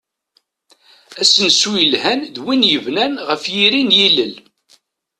[1.21, 4.33] Asensu yelhan d win yebnan ɣef yiri n yilel.